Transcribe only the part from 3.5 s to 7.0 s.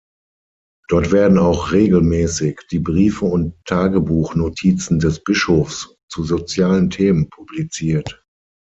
Tagebuchnotizen des Bischofs zu sozialen